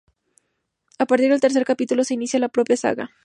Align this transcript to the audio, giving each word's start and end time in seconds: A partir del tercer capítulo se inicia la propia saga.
A 0.97 1.05
partir 1.05 1.29
del 1.29 1.39
tercer 1.39 1.63
capítulo 1.63 2.03
se 2.03 2.15
inicia 2.15 2.39
la 2.39 2.49
propia 2.49 2.75
saga. 2.75 3.11